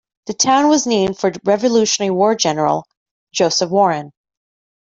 The 0.25 0.33
town 0.33 0.67
was 0.67 0.87
named 0.87 1.19
for 1.19 1.31
Revolutionary 1.43 2.09
War 2.09 2.33
General 2.33 2.85
Joseph 3.35 3.69
Warren. 3.69 4.11